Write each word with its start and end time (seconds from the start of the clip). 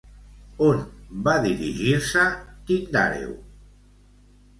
On 0.67 0.79
va 1.27 1.35
dirigir-se 1.43 2.23
Tindàreu? 2.71 3.37